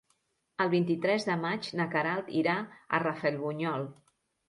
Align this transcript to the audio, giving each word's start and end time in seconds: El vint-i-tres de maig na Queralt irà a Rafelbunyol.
El 0.63 0.71
vint-i-tres 0.73 1.27
de 1.27 1.35
maig 1.45 1.71
na 1.83 1.89
Queralt 1.93 2.35
irà 2.43 2.59
a 3.01 3.05
Rafelbunyol. 3.07 3.91